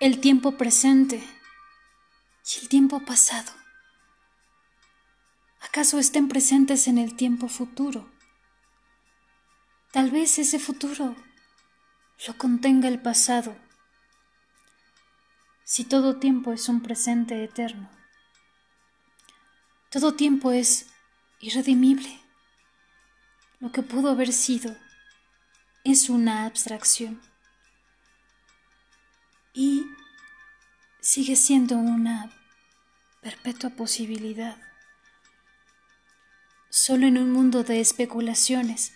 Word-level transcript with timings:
el 0.00 0.18
tiempo 0.18 0.56
presente 0.56 1.16
y 1.18 2.60
el 2.62 2.70
tiempo 2.70 3.04
pasado. 3.04 3.52
¿Acaso 5.60 5.98
estén 5.98 6.26
presentes 6.26 6.88
en 6.88 6.96
el 6.96 7.16
tiempo 7.16 7.48
futuro? 7.48 8.10
Tal 9.92 10.10
vez 10.10 10.38
ese 10.38 10.58
futuro 10.58 11.14
lo 12.26 12.38
contenga 12.38 12.88
el 12.88 13.02
pasado, 13.02 13.54
si 15.64 15.84
todo 15.84 16.18
tiempo 16.18 16.54
es 16.54 16.70
un 16.70 16.80
presente 16.80 17.44
eterno. 17.44 17.90
Todo 19.90 20.14
tiempo 20.14 20.50
es 20.50 20.86
irredimible. 21.40 22.22
Lo 23.58 23.70
que 23.70 23.82
pudo 23.82 24.08
haber 24.08 24.32
sido 24.32 24.74
es 25.84 26.08
una 26.08 26.46
abstracción 26.46 27.20
y 29.52 29.86
sigue 31.00 31.36
siendo 31.36 31.76
una 31.76 32.30
perpetua 33.20 33.70
posibilidad. 33.70 34.56
Solo 36.68 37.06
en 37.06 37.18
un 37.18 37.32
mundo 37.32 37.64
de 37.64 37.80
especulaciones, 37.80 38.92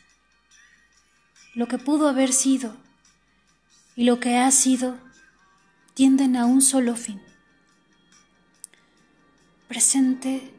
lo 1.55 1.66
que 1.66 1.78
pudo 1.78 2.09
haber 2.09 2.33
sido 2.33 2.77
y 3.97 4.05
lo 4.05 4.20
que 4.20 4.37
ha 4.38 4.51
sido 4.51 4.98
tienden 5.95 6.37
a 6.37 6.47
un 6.47 6.62
solo 6.62 6.97
fin. 6.97 7.20
Presente 9.69 10.55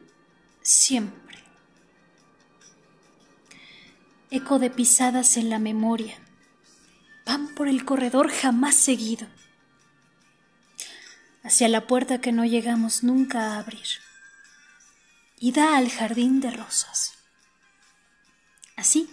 siempre. 0.62 1.38
Eco 4.30 4.58
de 4.58 4.70
pisadas 4.70 5.36
en 5.36 5.48
la 5.48 5.58
memoria. 5.58 6.18
Van 7.24 7.54
por 7.54 7.68
el 7.68 7.84
corredor 7.84 8.30
jamás 8.30 8.74
seguido 8.74 9.26
hacia 11.46 11.68
la 11.68 11.86
puerta 11.86 12.20
que 12.20 12.32
no 12.32 12.44
llegamos 12.44 13.04
nunca 13.04 13.52
a 13.52 13.58
abrir, 13.58 13.86
y 15.38 15.52
da 15.52 15.76
al 15.76 15.90
jardín 15.90 16.40
de 16.40 16.50
rosas. 16.50 17.14
Así, 18.76 19.08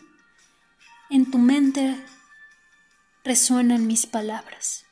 en 1.12 1.30
tu 1.30 1.38
mente 1.38 2.03
resuenan 3.23 3.86
mis 3.86 4.08
palabras. 4.08 4.86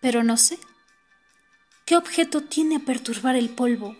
Pero 0.00 0.24
no 0.24 0.36
sé, 0.36 0.58
¿qué 1.84 1.96
objeto 1.96 2.42
tiene 2.42 2.76
a 2.76 2.80
perturbar 2.80 3.36
el 3.36 3.50
polvo? 3.50 3.96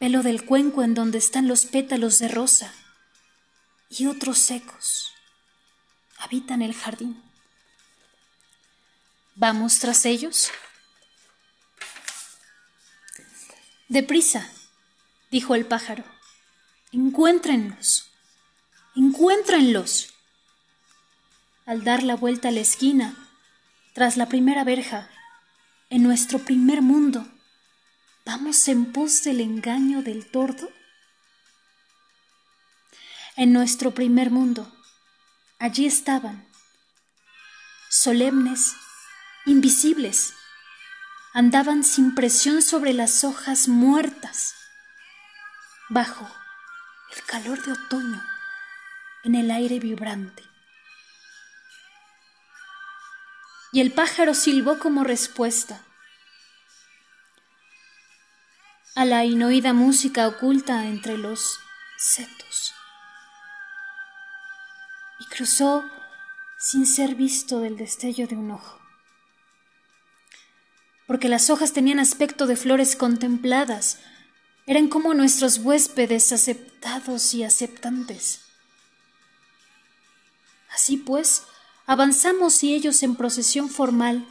Pelo 0.00 0.24
del 0.24 0.44
cuenco 0.44 0.82
en 0.82 0.94
donde 0.94 1.18
están 1.18 1.46
los 1.46 1.66
pétalos 1.66 2.18
de 2.18 2.28
rosa 2.28 2.74
y 3.88 4.06
otros 4.06 4.38
secos 4.38 5.12
habitan 6.18 6.62
el 6.62 6.74
jardín. 6.74 7.22
¿Vamos 9.38 9.80
tras 9.80 10.06
ellos? 10.06 10.50
Deprisa, 13.86 14.50
dijo 15.30 15.54
el 15.54 15.66
pájaro. 15.66 16.04
Encuéntrenlos. 16.90 18.10
Encuéntrenlos. 18.94 20.14
Al 21.66 21.84
dar 21.84 22.02
la 22.02 22.16
vuelta 22.16 22.48
a 22.48 22.50
la 22.50 22.60
esquina, 22.60 23.14
tras 23.92 24.16
la 24.16 24.26
primera 24.26 24.64
verja, 24.64 25.10
en 25.90 26.02
nuestro 26.02 26.38
primer 26.38 26.80
mundo, 26.80 27.28
¿vamos 28.24 28.66
en 28.68 28.90
pos 28.90 29.22
del 29.22 29.42
engaño 29.42 30.00
del 30.02 30.30
tordo? 30.30 30.70
En 33.36 33.52
nuestro 33.52 33.90
primer 33.90 34.30
mundo, 34.30 34.74
allí 35.58 35.84
estaban, 35.84 36.48
solemnes 37.90 38.74
invisibles. 39.46 40.34
Andaban 41.32 41.84
sin 41.84 42.14
presión 42.14 42.62
sobre 42.62 42.92
las 42.92 43.22
hojas 43.22 43.68
muertas, 43.68 44.54
bajo 45.88 46.28
el 47.14 47.22
calor 47.24 47.62
de 47.62 47.72
otoño, 47.72 48.22
en 49.22 49.34
el 49.34 49.50
aire 49.50 49.78
vibrante. 49.78 50.42
Y 53.72 53.80
el 53.80 53.92
pájaro 53.92 54.34
silbó 54.34 54.78
como 54.78 55.04
respuesta 55.04 55.82
a 58.94 59.04
la 59.04 59.24
inoída 59.24 59.74
música 59.74 60.26
oculta 60.26 60.86
entre 60.86 61.18
los 61.18 61.60
setos. 61.98 62.74
Y 65.20 65.26
cruzó 65.26 65.84
sin 66.58 66.86
ser 66.86 67.14
visto 67.14 67.60
del 67.60 67.76
destello 67.76 68.26
de 68.26 68.36
un 68.36 68.52
ojo 68.52 68.85
porque 71.06 71.28
las 71.28 71.50
hojas 71.50 71.72
tenían 71.72 71.98
aspecto 72.00 72.46
de 72.46 72.56
flores 72.56 72.96
contempladas, 72.96 73.98
eran 74.66 74.88
como 74.88 75.14
nuestros 75.14 75.58
huéspedes 75.58 76.32
aceptados 76.32 77.32
y 77.34 77.44
aceptantes. 77.44 78.40
Así 80.72 80.96
pues, 80.96 81.44
avanzamos 81.86 82.62
y 82.64 82.74
ellos 82.74 83.02
en 83.02 83.14
procesión 83.14 83.68
formal 83.68 84.26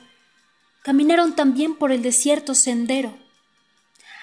caminaron 0.84 1.36
también 1.36 1.76
por 1.76 1.92
el 1.92 2.04
desierto 2.04 2.54
sendero, 2.54 3.18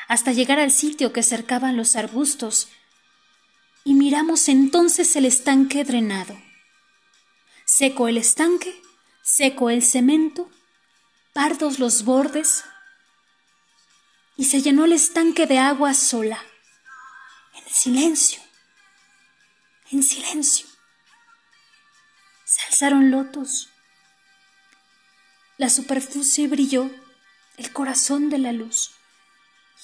hasta 0.07 0.33
llegar 0.33 0.61
al 0.61 0.71
sitio 0.71 1.13
que 1.13 1.25
cercaban 1.25 1.77
los 1.77 1.97
arbustos, 1.97 2.69
y 3.83 3.95
miramos 3.95 4.49
entonces 4.49 5.17
el 5.17 5.25
estanque 5.25 5.83
drenado. 5.83 6.41
Seco 7.65 8.07
el 8.07 8.17
estanque, 8.17 8.81
seco 9.23 9.71
el 9.71 9.83
cemento, 9.83 10.49
pardos 11.33 11.79
los 11.79 12.05
bordes, 12.05 12.65
y 14.37 14.45
se 14.45 14.61
llenó 14.63 14.85
el 14.85 14.93
estanque 14.93 15.47
de 15.47 15.59
agua 15.59 15.95
sola, 15.95 16.43
en 17.55 17.73
silencio, 17.73 18.41
en 19.91 20.03
silencio. 20.03 20.67
Se 22.45 22.63
alzaron 22.63 23.11
lotos, 23.11 23.69
la 25.59 25.69
superficie 25.69 26.49
brilló, 26.49 26.91
el 27.57 27.73
corazón 27.73 28.31
de 28.31 28.39
la 28.39 28.53
luz, 28.53 28.93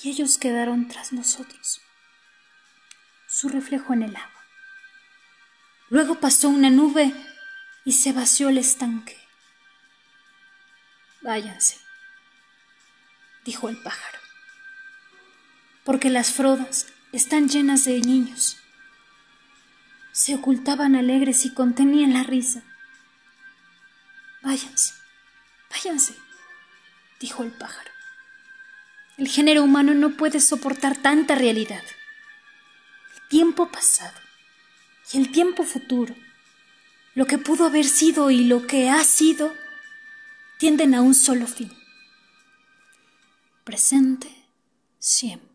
y 0.03 0.11
ellos 0.11 0.39
quedaron 0.39 0.89
tras 0.89 1.13
nosotros, 1.13 1.81
su 3.29 3.49
reflejo 3.49 3.93
en 3.93 4.03
el 4.03 4.17
agua. 4.17 4.45
Luego 5.91 6.17
pasó 6.21 6.49
una 6.49 6.71
nube 6.71 7.13
y 7.85 7.93
se 7.93 8.13
vació 8.13 8.49
el 8.49 8.59
estanque. 8.59 9.28
Váyanse, 11.21 11.79
dijo 13.45 13.69
el 13.69 13.83
pájaro, 13.83 14.19
porque 15.85 16.11
las 16.11 16.31
frodas 16.31 16.87
están 17.13 17.49
llenas 17.49 17.85
de 17.85 18.01
niños. 18.01 18.59
Se 20.13 20.35
ocultaban 20.35 20.95
alegres 20.95 21.45
y 21.45 21.53
contenían 21.53 22.13
la 22.13 22.23
risa. 22.23 22.63
Váyanse, 24.43 24.95
váyanse, 25.71 26.15
dijo 27.19 27.43
el 27.43 27.51
pájaro. 27.51 27.91
El 29.17 29.27
género 29.27 29.65
humano 29.65 29.95
no 29.95 30.17
puede 30.17 30.39
soportar 30.39 30.97
tanta 30.97 31.35
realidad. 31.35 31.83
El 33.17 33.29
tiempo 33.29 33.73
pasado 33.73 34.19
y 35.13 35.19
el 35.19 35.33
tiempo 35.33 35.65
futuro, 35.65 36.15
lo 37.15 37.27
que 37.27 37.39
pudo 37.39 37.67
haber 37.67 37.87
sido 37.87 38.31
y 38.31 38.45
lo 38.45 38.69
que 38.69 38.89
ha 38.91 39.03
sido, 39.03 39.53
tienden 40.59 40.95
a 40.95 41.01
un 41.01 41.15
solo 41.15 41.47
fin. 41.47 41.73
Presente 43.65 44.29
siempre. 44.99 45.48